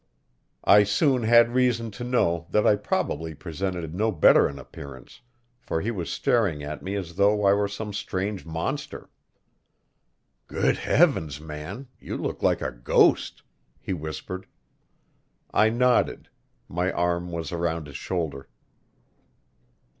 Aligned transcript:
I 0.63 0.83
soon 0.83 1.21
had 1.21 1.53
reason 1.53 1.91
to 1.91 2.03
know 2.03 2.47
that 2.49 2.65
I 2.65 2.75
probably 2.75 3.35
presented 3.35 3.93
no 3.93 4.11
better 4.11 4.47
an 4.47 4.57
appearance, 4.57 5.21
for 5.59 5.79
he 5.79 5.91
was 5.91 6.09
staring 6.11 6.63
at 6.63 6.81
me 6.81 6.95
as 6.95 7.17
though 7.17 7.45
I 7.45 7.53
were 7.53 7.67
some 7.67 7.93
strange 7.93 8.43
monster. 8.43 9.11
"Good 10.47 10.77
Heavens, 10.77 11.39
man, 11.39 11.87
you 11.99 12.17
took 12.17 12.41
like 12.41 12.63
a 12.63 12.71
ghost!" 12.71 13.43
he 13.79 13.93
whispered. 13.93 14.47
I 15.53 15.69
nodded; 15.69 16.29
my 16.67 16.91
arm 16.91 17.31
was 17.31 17.51
round 17.51 17.85
his 17.85 17.97
shoulder. 17.97 18.49